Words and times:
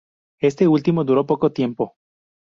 Este 0.39 0.67
último 0.67 1.03
duró 1.03 1.27
poco 1.27 1.51
tiempo. 1.51 1.93